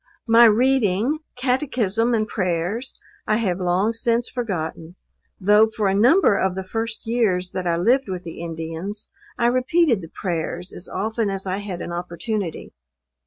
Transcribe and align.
My 0.25 0.45
reading, 0.45 1.19
Catechism 1.35 2.15
and 2.15 2.27
prayers, 2.27 2.95
I 3.27 3.37
have 3.37 3.59
long 3.59 3.93
since 3.93 4.27
forgotten; 4.27 4.95
though 5.39 5.67
for 5.67 5.87
a 5.87 5.93
number 5.93 6.35
of 6.39 6.55
the 6.55 6.63
first 6.63 7.05
years 7.05 7.51
that 7.51 7.67
I 7.67 7.77
lived 7.77 8.09
with 8.09 8.23
the 8.23 8.41
Indians, 8.41 9.09
I 9.37 9.45
repeated 9.45 10.01
the 10.01 10.09
prayers 10.09 10.73
as 10.73 10.89
often 10.89 11.29
as 11.29 11.45
I 11.45 11.57
had 11.57 11.81
an 11.83 11.91
opportunity. 11.91 12.73